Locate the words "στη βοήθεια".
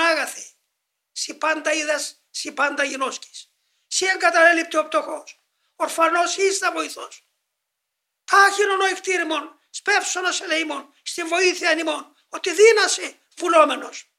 11.02-11.78